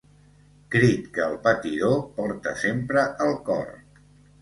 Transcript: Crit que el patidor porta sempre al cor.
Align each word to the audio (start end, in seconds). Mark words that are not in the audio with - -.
Crit 0.75 1.03
que 1.17 1.21
el 1.27 1.37
patidor 1.45 1.95
porta 2.19 2.57
sempre 2.65 3.07
al 3.29 3.41
cor. 3.51 3.73